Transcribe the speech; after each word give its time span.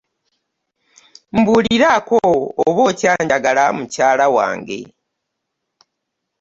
Mbuuliraako 1.37 2.17
oba 2.67 2.81
okyanjagama 2.91 3.65
mukyala 3.77 4.25
wange. 4.35 4.79